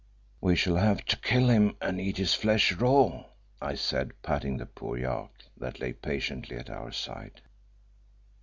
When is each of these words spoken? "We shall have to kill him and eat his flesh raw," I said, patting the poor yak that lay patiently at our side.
"We 0.41 0.55
shall 0.55 0.77
have 0.77 1.05
to 1.05 1.17
kill 1.17 1.47
him 1.47 1.75
and 1.79 2.01
eat 2.01 2.17
his 2.17 2.33
flesh 2.33 2.71
raw," 2.73 3.25
I 3.61 3.75
said, 3.75 4.13
patting 4.23 4.57
the 4.57 4.65
poor 4.65 4.97
yak 4.97 5.29
that 5.57 5.79
lay 5.79 5.93
patiently 5.93 6.57
at 6.57 6.71
our 6.71 6.91
side. 6.91 7.41